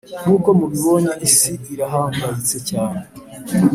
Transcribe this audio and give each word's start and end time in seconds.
nkuko 0.21 0.49
mubibonye 0.59 1.11
isi 1.27 1.51
irahangayitse 1.73 2.57
cyane 2.69 3.01